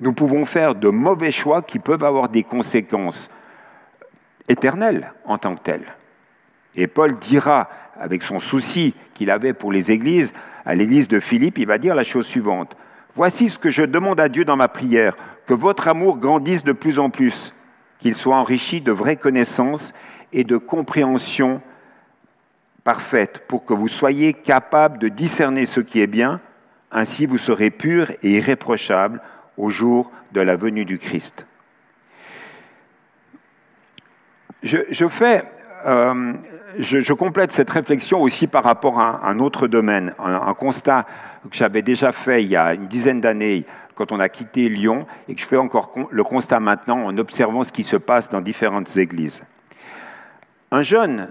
[0.00, 3.30] nous pouvons faire de mauvais choix qui peuvent avoir des conséquences
[4.48, 5.94] éternelles en tant que telles.
[6.74, 10.32] Et Paul dira, avec son souci qu'il avait pour les églises,
[10.64, 12.76] à l'église de Philippe, il va dire la chose suivante.
[13.16, 16.72] Voici ce que je demande à Dieu dans ma prière, que votre amour grandisse de
[16.72, 17.54] plus en plus,
[17.98, 19.92] qu'il soit enrichi de vraies connaissances
[20.32, 21.60] et de compréhension
[22.84, 26.40] parfaite, pour que vous soyez capable de discerner ce qui est bien,
[26.92, 29.20] ainsi vous serez pur et irréprochable
[29.56, 31.44] au jour de la venue du Christ.
[34.64, 36.32] Euh,
[36.78, 41.06] je, complète cette réflexion aussi par rapport à un autre domaine, un, constat
[41.48, 45.06] que j'avais déjà fait il y a une dizaine d'années quand on a quitté Lyon
[45.28, 48.40] et que je fais encore le constat maintenant en observant ce qui se passe dans
[48.40, 49.42] différentes églises.
[50.70, 51.30] Un jeune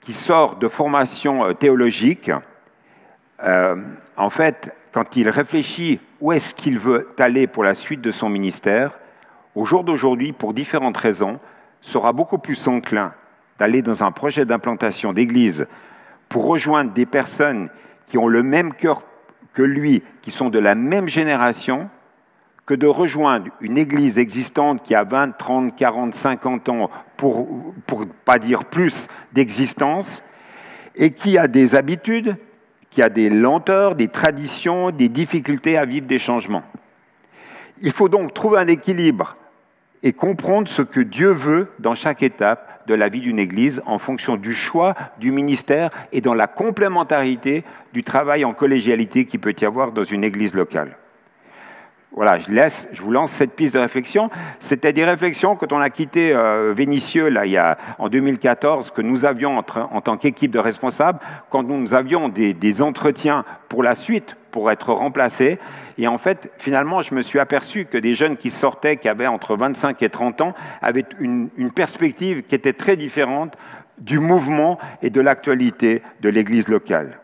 [0.00, 2.30] qui sort de formation euh, théologique,
[3.42, 3.76] euh,
[4.16, 8.28] en fait, quand il réfléchit où est-ce qu'il veut aller pour la suite de son
[8.28, 8.92] ministère,
[9.54, 11.40] au jour d'aujourd'hui, pour différentes raisons,
[11.80, 13.12] sera beaucoup plus enclin
[13.58, 15.66] d'aller dans un projet d'implantation d'église
[16.28, 17.70] pour rejoindre des personnes
[18.06, 19.02] qui ont le même cœur
[19.54, 21.88] que lui, qui sont de la même génération,
[22.66, 27.46] que de rejoindre une église existante qui a 20, 30, 40, 50 ans, pour
[28.00, 30.22] ne pas dire plus d'existence,
[30.96, 32.36] et qui a des habitudes,
[32.90, 36.64] qui a des lenteurs, des traditions, des difficultés à vivre des changements.
[37.82, 39.36] Il faut donc trouver un équilibre
[40.02, 43.98] et comprendre ce que Dieu veut dans chaque étape de la vie d'une Église en
[43.98, 49.54] fonction du choix du ministère et dans la complémentarité du travail en collégialité qui peut
[49.60, 50.96] y avoir dans une Église locale
[52.16, 54.30] voilà, je, laisse, je vous lance cette piste de réflexion.
[54.58, 58.90] C'était des réflexions quand on a quitté euh, Vénitieux là, il y a, en 2014,
[58.90, 61.18] que nous avions en tant qu'équipe de responsables,
[61.50, 65.58] quand nous avions des, entretiens pour la suite, pour être remplacés.
[65.98, 69.26] Et en fait, finalement, je me suis aperçu que des jeunes qui sortaient, qui avaient
[69.26, 73.54] entre 25 et 30 ans, avaient une, une perspective qui était très différente
[73.98, 77.20] du mouvement et de l'actualité de l'Église locale.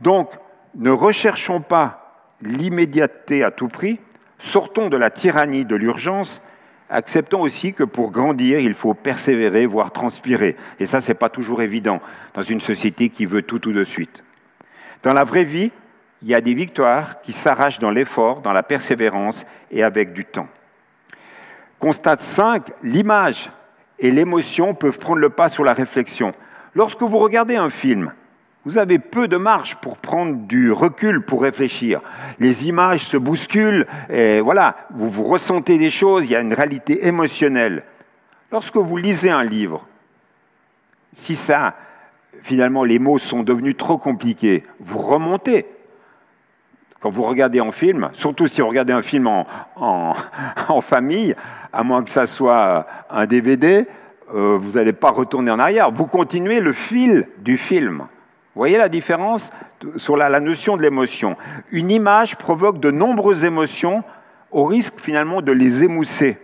[0.00, 0.30] Donc,
[0.76, 4.00] ne recherchons pas l'immédiateté à tout prix,
[4.38, 6.40] sortons de la tyrannie de l'urgence,
[6.88, 10.56] acceptons aussi que pour grandir, il faut persévérer, voire transpirer.
[10.78, 12.00] Et ça, ce n'est pas toujours évident
[12.32, 14.24] dans une société qui veut tout tout de suite.
[15.02, 15.70] Dans la vraie vie,
[16.22, 20.24] il y a des victoires qui s'arrachent dans l'effort, dans la persévérance et avec du
[20.24, 20.48] temps.
[21.78, 23.50] Constate 5, l'image
[23.98, 26.32] et l'émotion peuvent prendre le pas sur la réflexion.
[26.74, 28.12] Lorsque vous regardez un film,
[28.66, 32.02] vous avez peu de marge pour prendre du recul, pour réfléchir.
[32.38, 36.52] Les images se bousculent, et voilà, vous, vous ressentez des choses, il y a une
[36.52, 37.84] réalité émotionnelle.
[38.52, 39.86] Lorsque vous lisez un livre,
[41.16, 41.74] si ça,
[42.42, 45.66] finalement, les mots sont devenus trop compliqués, vous remontez.
[47.00, 50.14] Quand vous regardez un film, surtout si vous regardez un film en,
[50.82, 51.34] famille,
[51.72, 53.86] à moins que ça soit un DVD,
[54.34, 55.90] euh, vous n'allez pas retourner en arrière.
[55.90, 57.98] Vous continuez le fil du film.
[57.98, 59.50] Vous voyez la différence
[59.96, 61.36] sur la, notion de l'émotion?
[61.70, 64.04] Une image provoque de nombreuses émotions
[64.50, 66.36] au risque finalement de les émousser.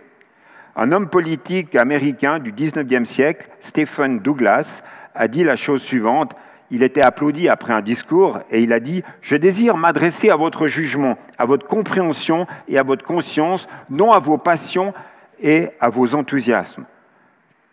[0.75, 4.81] Un homme politique américain du 19e siècle, Stephen Douglas,
[5.13, 6.33] a dit la chose suivante.
[6.69, 10.67] Il était applaudi après un discours et il a dit⁇ Je désire m'adresser à votre
[10.67, 14.93] jugement, à votre compréhension et à votre conscience, non à vos passions
[15.41, 16.85] et à vos enthousiasmes.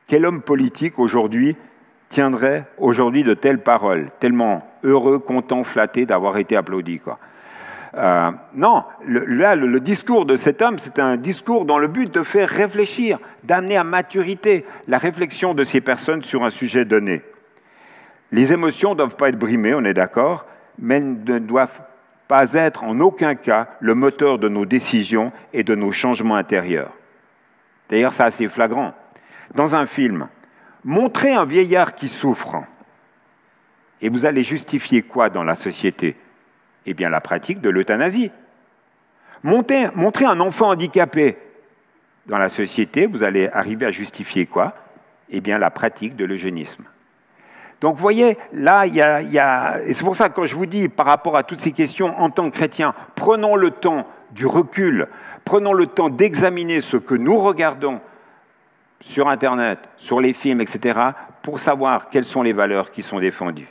[0.06, 1.56] Quel homme politique aujourd'hui
[2.08, 7.00] tiendrait aujourd'hui de telles paroles, tellement heureux, content, flatté d'avoir été applaudi.
[7.96, 12.22] Euh, non, là, le, discours de cet homme, c'est un discours dans le but de
[12.22, 17.22] faire réfléchir, d'amener à maturité la réflexion de ces personnes sur un sujet donné.
[18.34, 20.44] Les émotions ne doivent pas être brimées, on est d'accord,
[20.78, 21.82] mais elles ne doivent
[22.26, 26.90] pas être en aucun cas le moteur de nos décisions et de nos changements intérieurs.
[27.88, 28.92] D'ailleurs, c'est assez flagrant.
[29.54, 30.26] Dans un film,
[30.84, 32.62] Montrez un vieillard qui souffre.
[34.02, 36.16] Et vous allez justifier quoi dans la société?
[36.84, 38.30] Eh bien la pratique de l'euthanasie.
[39.42, 39.86] Montrez,
[40.26, 41.38] un enfant handicapé
[42.26, 44.74] dans la société, vous allez arriver à justifier quoi?
[45.30, 46.84] Eh bien la pratique de l'eugénisme.
[47.80, 50.66] Donc vous voyez, là, il y a, et c'est pour ça que quand je vous
[50.66, 54.46] dis par rapport à toutes ces questions, en tant que chrétien, prenons le temps du
[54.46, 55.08] recul,
[55.44, 58.00] prenons le temps d'examiner ce que nous regardons,
[59.06, 60.98] sur Internet, sur les films, etc.,
[61.42, 63.68] pour savoir quelles sont les valeurs qui sont défendues.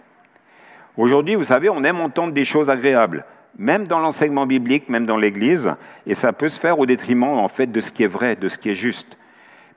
[0.95, 3.25] Aujourd'hui, vous savez, on aime entendre des choses agréables,
[3.57, 5.73] même dans l'enseignement biblique, même dans l'Église,
[6.05, 8.47] et ça peut se faire au détriment en fait de ce qui est vrai, de
[8.47, 9.17] ce qui est juste.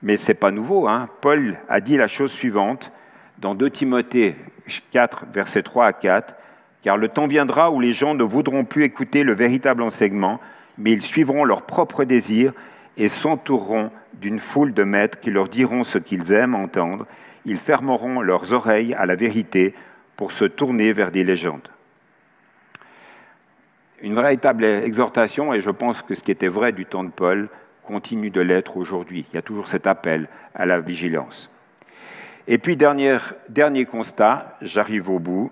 [0.03, 0.87] Mais ce n'est pas nouveau.
[0.87, 1.09] Hein.
[1.21, 2.91] Paul a dit la chose suivante
[3.39, 4.35] dans 2 Timothée
[4.91, 6.35] 4, versets 3 à 4,
[6.83, 10.39] car le temps viendra où les gens ne voudront plus écouter le véritable enseignement,
[10.77, 12.53] mais ils suivront leurs propres désirs
[12.97, 17.05] et s'entoureront d'une foule de maîtres qui leur diront ce qu'ils aiment entendre.
[17.45, 19.75] Ils fermeront leurs oreilles à la vérité
[20.15, 21.67] pour se tourner vers des légendes.
[24.01, 27.49] Une véritable exhortation, et je pense que ce qui était vrai du temps de Paul
[27.83, 29.25] continue de l'être aujourd'hui.
[29.31, 31.49] Il y a toujours cet appel à la vigilance.
[32.47, 35.51] Et puis, dernier, constat, j'arrive au bout.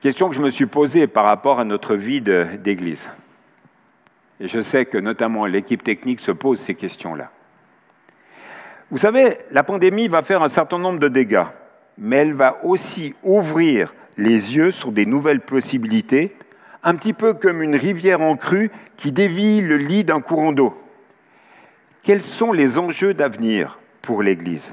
[0.00, 3.08] Question que je me suis posée par rapport à notre vie d'Église.
[4.38, 7.30] Et je sais que notamment l'équipe technique se pose ces questions-là.
[8.90, 11.46] Vous savez, la pandémie va faire un certain nombre de dégâts,
[11.98, 16.36] mais elle va aussi ouvrir les yeux sur des nouvelles possibilités,
[16.84, 20.80] un petit peu comme une rivière en crue qui dévie le lit d'un courant d'eau.
[22.04, 24.72] Quels sont les enjeux d'avenir pour l'Église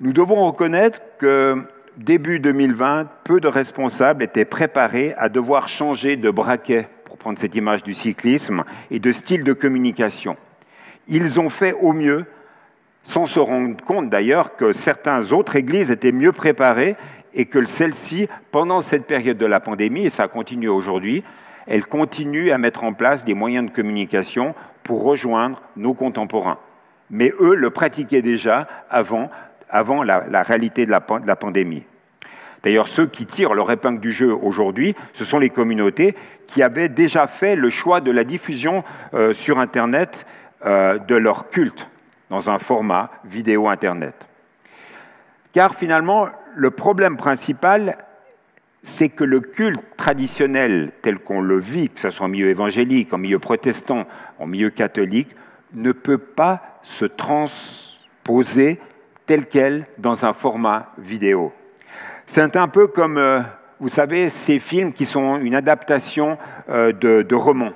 [0.00, 1.62] Nous devons reconnaître que
[1.96, 7.54] début 2020, peu de responsables étaient préparés à devoir changer de braquet pour prendre cette
[7.54, 10.36] image du cyclisme, et de style de communication.
[11.08, 12.24] Ils ont fait au mieux,
[13.02, 16.96] sans se rendre compte d'ailleurs que certaines autres églises étaient mieux préparées
[17.34, 21.24] et que celles-ci, pendant cette période de la pandémie, et ça continue aujourd'hui,
[21.66, 24.54] elles continuent à mettre en place des moyens de communication
[24.84, 26.58] pour rejoindre nos contemporains.
[27.10, 29.30] Mais eux le pratiquaient déjà avant,
[29.68, 31.84] avant la, réalité de la, de la pandémie.
[32.62, 36.14] D'ailleurs, ceux qui tirent leur épingle du jeu aujourd'hui, ce sont les communautés
[36.46, 40.24] qui avaient déjà fait le choix de la diffusion euh, sur Internet
[40.64, 41.86] euh, de leur culte
[42.30, 44.14] dans un format vidéo Internet.
[45.52, 47.98] Car finalement, le problème principal,
[48.82, 53.12] c'est que le culte traditionnel tel qu'on le vit, que ce soit en milieu évangélique,
[53.12, 54.06] en milieu protestant,
[54.38, 55.34] en milieu catholique,
[55.74, 58.80] ne peut pas se transposer
[59.26, 61.52] tel quel dans un format vidéo.
[62.26, 63.40] C'est un peu comme, euh,
[63.80, 67.72] vous savez, ces films qui sont une adaptation euh, de, romans.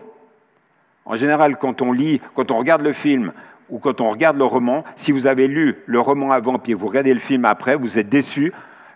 [1.04, 3.32] En général, quand on lit, quand on regarde le film
[3.70, 6.86] ou quand on regarde le roman, si vous avez lu le roman avant puis vous
[6.86, 8.52] regardez le film après, vous êtes déçu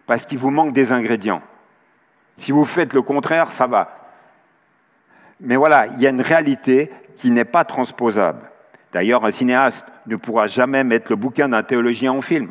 [0.07, 1.43] parce qu'il vous manque des ingrédients.
[2.37, 3.99] Si vous faites le contraire, ça va.
[5.41, 8.52] Mais voilà, il y a une réalité qui n'est pas transposable.
[8.93, 12.51] D'ailleurs, un cinéaste ne pourra jamais mettre le bouquin d'un théologien en film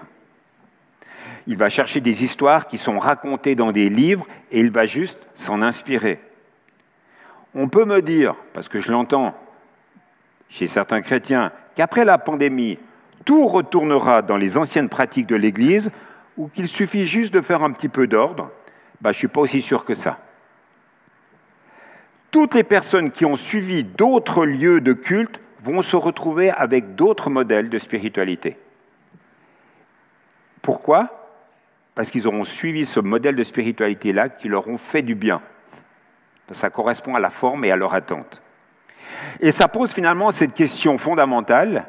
[1.47, 5.19] il va chercher des histoires qui sont racontées dans des livres et il va juste
[5.35, 6.19] s'en inspirer.
[7.53, 9.35] On peut me dire, parce que je l'entends
[10.49, 12.77] chez certains chrétiens, qu'après la pandémie,
[13.25, 15.91] tout retournera dans les anciennes pratiques de l'Église
[16.37, 18.49] ou qu'il suffit juste de faire un petit peu d'ordre.
[19.01, 20.19] Ben, je ne suis pas aussi sûr que ça.
[22.31, 27.29] Toutes les personnes qui ont suivi d'autres lieux de culte vont se retrouver avec d'autres
[27.29, 28.57] modèles de spiritualité.
[30.61, 31.29] Pourquoi?
[31.95, 35.41] Parce qu'ils auront suivi ce modèle de spiritualité-là qui leur ont fait du bien.
[36.51, 38.41] Ça correspond à la forme et à leur attente.
[39.39, 41.85] Et ça pose finalement cette question fondamentale.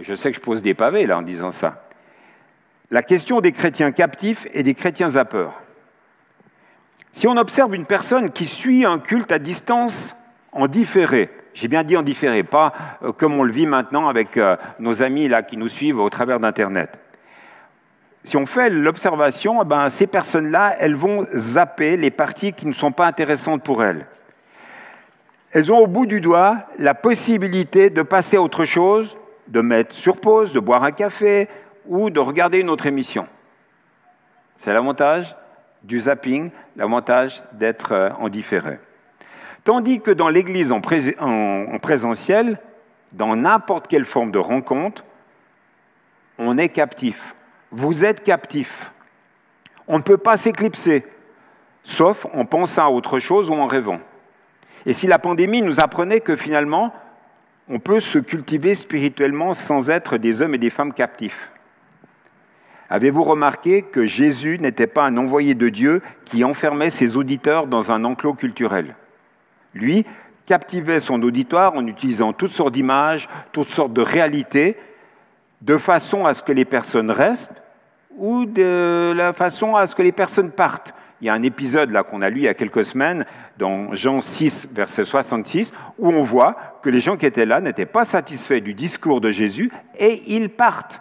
[0.00, 1.84] Je sais que je pose des pavés là en disant ça.
[2.90, 5.62] La question des chrétiens captifs et des chrétiens à peur.
[7.14, 10.14] Si on observe une personne qui suit un culte à distance
[10.52, 14.36] en différé, j'ai bien dit en différé, pas euh, comme on le vit maintenant avec
[14.36, 16.98] euh, nos amis là qui nous suivent au travers d'Internet
[18.24, 22.72] si on fait l'observation, eh ben, ces personnes-là, elles vont zapper les parties qui ne
[22.72, 24.06] sont pas intéressantes pour elles.
[25.50, 29.16] Elles ont au bout du doigt la possibilité de passer à autre chose,
[29.48, 31.48] de mettre sur pause, de boire un café
[31.86, 33.26] ou de regarder une autre émission.
[34.58, 35.34] C'est l'avantage
[35.82, 38.78] du zapping, l'avantage d'être euh, en différé.
[39.64, 42.58] Tandis que dans l'Église en, en présentiel,
[43.12, 45.04] dans n'importe quelle forme de rencontre,
[46.38, 47.34] on est captif,
[47.70, 48.92] vous êtes captif.
[49.86, 51.04] On ne peut pas s'éclipser,
[51.84, 54.00] sauf en pensant à autre chose ou en rêvant.
[54.86, 56.92] Et si la pandémie nous apprenait que finalement,
[57.68, 61.50] on peut se cultiver spirituellement sans être des hommes et des femmes captifs
[62.90, 67.90] Avez-vous remarqué que Jésus n'était pas un envoyé de Dieu qui enfermait ses auditeurs dans
[67.90, 68.94] un enclos culturel?
[69.74, 70.04] Lui
[70.46, 74.76] captivait son auditoire en utilisant toutes sortes d'images, toutes sortes de réalités,
[75.60, 77.62] de façon à ce que les personnes restent
[78.16, 80.92] ou de la façon à ce que les personnes partent.
[81.20, 83.24] Il y a un épisode là qu'on a lu il y a quelques semaines
[83.56, 87.86] dans Jean 6, verset 66, où on voit que les gens qui étaient là n'étaient
[87.86, 91.00] pas satisfaits du discours de Jésus et ils partent.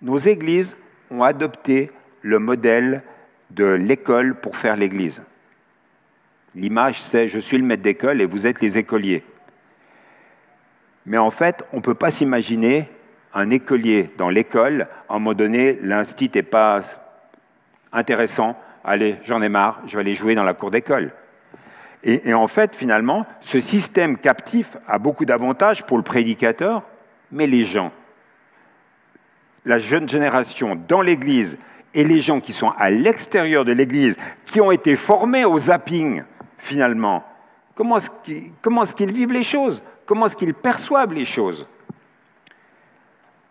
[0.00, 0.76] Nos églises
[1.10, 1.90] ont adopté
[2.22, 3.02] le modèle
[3.50, 5.20] de l'école pour faire l'église.
[6.54, 9.24] L'image, c'est je suis le maître d'école et vous êtes les écoliers.
[11.06, 12.88] Mais en fait, on ne peut pas s'imaginer
[13.34, 16.82] un écolier dans l'école, à un moment donné, l'instit n'est pas
[17.92, 21.12] intéressant, allez, j'en ai marre, je vais aller jouer dans la cour d'école.
[22.04, 26.82] Et, et en fait, finalement, ce système captif a beaucoup d'avantages pour le prédicateur,
[27.32, 27.90] mais les gens,
[29.64, 31.58] la jeune génération dans l'Église
[31.94, 36.22] et les gens qui sont à l'extérieur de l'Église, qui ont été formés au zapping,
[36.64, 37.24] finalement,
[37.74, 39.82] comment est-ce qu'ils vivent les choses?
[40.06, 41.66] Comment est-ce qu'ils perçoivent les choses?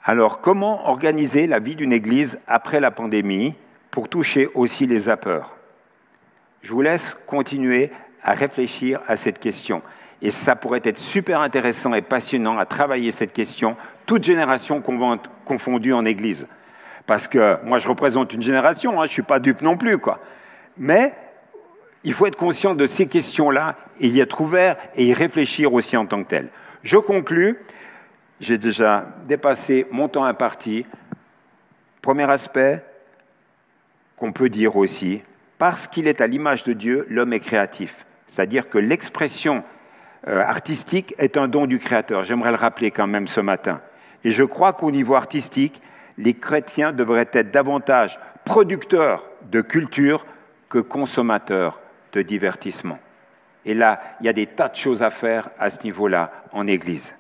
[0.04, 3.56] Alors, comment organiser la vie d'une Église après la pandémie
[3.92, 5.56] pour toucher aussi les zappeurs?
[6.62, 7.92] Je vous laisse continuer
[8.24, 9.82] à réfléchir à cette question.
[10.22, 14.82] Et ça pourrait être super intéressant et passionnant à travailler cette question, toute génération
[15.46, 16.48] confondue en Église.
[17.06, 19.98] Parce que moi, je représente une génération, hein, je ne suis pas dupe non plus.
[19.98, 20.20] Quoi.
[20.78, 21.14] Mais
[22.04, 25.96] il faut être conscient de ces questions-là et y être ouvert et y réfléchir aussi
[25.96, 26.50] en tant que tel.
[26.84, 27.58] Je conclus.
[28.42, 30.86] J'ai déjà dépassé mon temps imparti.
[32.02, 32.84] Premier aspect
[34.18, 35.22] qu'on peut dire aussi,
[35.58, 37.96] parce qu'il est à l'image de Dieu, l'homme est créatif.
[38.28, 39.64] C'est-à-dire que l'expression
[40.28, 42.26] euh, artistique est un don du Créateur.
[42.26, 43.80] J'aimerais le rappeler quand même ce matin.
[44.24, 45.82] Et je crois qu'au niveau artistique,
[46.18, 50.26] les chrétiens devraient être davantage producteurs de culture
[50.70, 51.80] que consommateurs
[52.14, 53.00] de divertissement.
[53.66, 56.68] Et là, il y a des tas de choses à faire à ce niveau-là en
[56.68, 57.14] Église.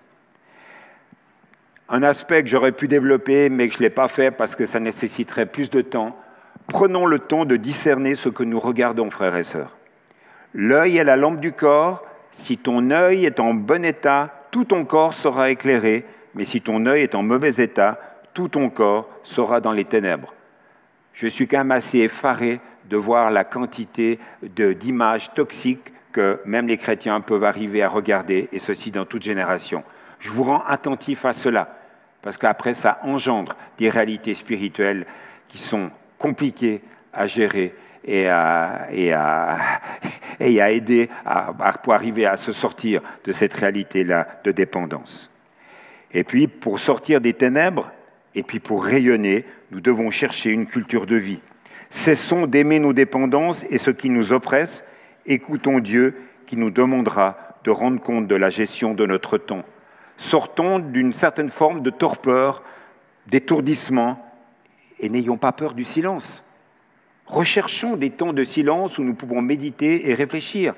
[1.89, 4.65] Un aspect que j'aurais pu développer, mais que je ne l'ai pas fait parce que
[4.65, 6.17] ça nécessiterait plus de temps,
[6.67, 9.75] prenons le temps de discerner ce que nous regardons, frères et sœurs.
[10.53, 12.05] L'œil est la lampe du corps.
[12.31, 16.85] Si ton œil est en bon état, tout ton corps sera éclairé, mais si ton
[16.85, 17.99] œil est en mauvais état,
[18.33, 20.33] tout ton corps sera dans les ténèbres.
[21.13, 26.77] Je suis quand même assez effaré de voir la quantité d'images toxiques que même les
[26.77, 29.83] chrétiens peuvent arriver à regarder, et ceci dans toute génération.
[30.19, 31.75] Je vous rends attentif à cela,
[32.21, 35.05] parce qu'après, ça engendre des réalités spirituelles
[35.49, 36.81] qui sont compliquées
[37.11, 37.75] à gérer
[38.05, 38.87] et à,
[40.39, 41.53] aider à,
[41.83, 45.29] pour arriver à se sortir de cette réalité-là de dépendance.
[46.13, 47.91] Et puis, pour sortir des ténèbres,
[48.35, 51.39] et puis pour rayonner, nous devons chercher une culture de vie.
[51.93, 54.83] Cessons d'aimer nos dépendances et ce qui nous oppresse.
[55.27, 56.15] Écoutons Dieu
[56.47, 59.63] qui nous demandera de rendre compte de la gestion de notre temps.
[60.17, 62.63] Sortons d'une certaine forme de torpeur,
[63.27, 64.19] d'étourdissement,
[64.99, 66.43] et n'ayons pas peur du silence.
[67.27, 70.73] Recherchons des temps de silence où nous pouvons méditer et réfléchir.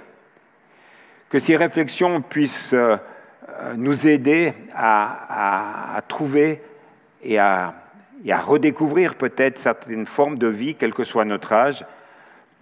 [1.30, 2.98] Que ces réflexions puissent euh,
[3.78, 6.62] nous aider à, trouver
[7.24, 7.74] et à,
[8.26, 11.86] et à redécouvrir peut-être certaines formes de vie, quel que soit notre âge.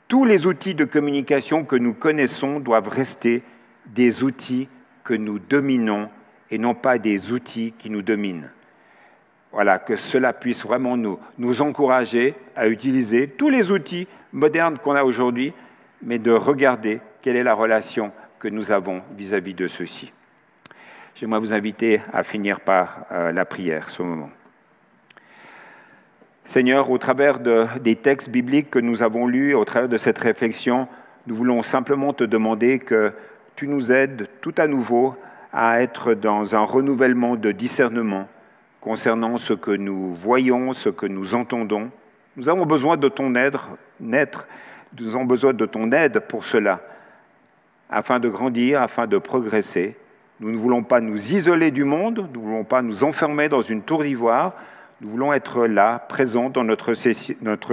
[0.09, 3.41] Tous les outils de communication que nous connaissons doivent rester
[3.85, 4.67] des outils
[5.05, 6.09] que nous dominons
[6.51, 8.49] et non pas des outils qui nous dominent.
[9.53, 14.95] Voilà, que cela puisse vraiment nous, nous encourager à utiliser tous les outils modernes qu'on
[14.95, 15.53] a aujourd'hui,
[16.01, 20.11] mais de regarder quelle est la relation que nous avons vis-à-vis de ceux-ci.
[21.15, 24.29] J'aimerais vous inviter à finir par euh, la prière ce moment.
[26.45, 30.87] Seigneur, au travers des textes bibliques que nous avons lus, au travers de cette réflexion,
[31.25, 33.13] nous voulons simplement te demander que
[33.55, 35.15] tu nous aides tout à nouveau
[35.53, 38.27] à être dans un renouvellement de discernement
[38.81, 41.89] concernant ce que nous voyons, ce que nous entendons.
[42.35, 43.55] Nous avons besoin de ton aide,
[44.01, 46.81] nous avons besoin de ton aide pour cela,
[47.89, 49.95] afin de grandir, afin de progresser.
[50.41, 53.61] Nous ne voulons pas nous isoler du monde, nous ne voulons pas nous enfermer dans
[53.61, 54.53] une tour d'ivoire,
[55.01, 56.93] nous voulons être là, présents dans notre,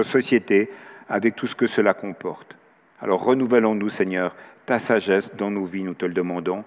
[0.02, 0.70] société,
[1.08, 2.56] avec tout ce que cela comporte.
[3.00, 4.34] Alors renouvelons-nous, Seigneur,
[4.66, 6.64] ta sagesse dans nos vies, nous te le demandons.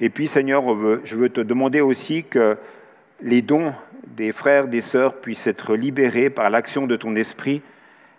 [0.00, 0.64] Et puis, Seigneur,
[1.04, 2.58] je veux te demander aussi que
[3.20, 3.72] les dons
[4.06, 7.62] des frères, des sœurs puissent être libérés par l'action de ton esprit.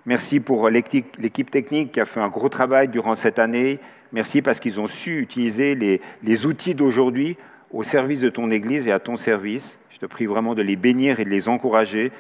[0.06, 3.80] Merci pour l'équipe technique qui a fait un gros travail durant cette année.
[4.12, 7.38] Merci parce qu'ils ont su utiliser les, les outils d'aujourd'hui
[7.72, 9.78] au service de ton Église et à ton service.
[9.98, 12.12] Je te prie vraiment de les bénir et de les encourager.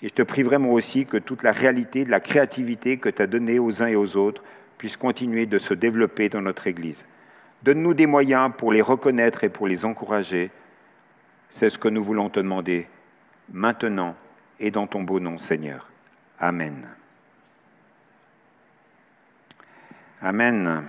[0.00, 3.20] Et je te prie vraiment aussi que toute la réalité de la créativité que tu
[3.20, 4.42] as donnée aux uns et aux autres
[4.78, 7.04] puisse continuer de se développer dans notre Église.
[7.62, 10.50] Donne-nous des moyens pour les reconnaître et pour les encourager.
[11.50, 12.86] C'est ce que nous voulons te demander
[13.52, 14.16] maintenant
[14.58, 15.90] et dans ton beau nom, Seigneur.
[16.40, 16.88] Amen.
[20.22, 20.84] Amen.